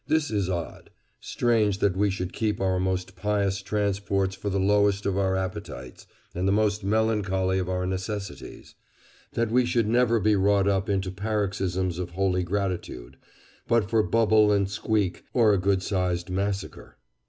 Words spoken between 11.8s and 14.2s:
of holy gratitude, but for